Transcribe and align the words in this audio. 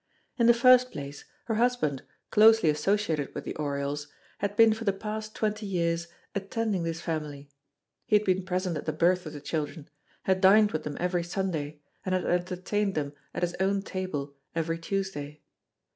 In 0.37 0.47
the 0.47 0.53
first 0.55 0.91
place, 0.91 1.25
her 1.45 1.53
husband, 1.61 2.01
closely 2.31 2.71
associated 2.71 3.35
with 3.35 3.43
the 3.43 3.53
Oriols, 3.53 4.07
had 4.39 4.55
been 4.55 4.73
for 4.73 4.83
the 4.83 4.91
past 4.93 5.35
twenty 5.35 5.67
years 5.67 6.07
attending 6.33 6.81
this 6.81 7.01
family. 7.01 7.51
He 8.07 8.15
had 8.15 8.25
been 8.25 8.43
present 8.43 8.77
at 8.77 8.87
the 8.87 8.93
birth 8.93 9.27
of 9.27 9.33
the 9.33 9.39
children, 9.41 9.91
had 10.23 10.41
dined 10.41 10.71
with 10.71 10.85
them 10.85 10.97
every 10.99 11.23
Sunday, 11.23 11.81
and 12.03 12.15
had 12.15 12.25
entertained 12.25 12.95
them 12.95 13.13
at 13.35 13.43
his 13.43 13.55
own 13.59 13.83
table 13.83 14.33
every 14.55 14.79
Tuesday. 14.79 15.41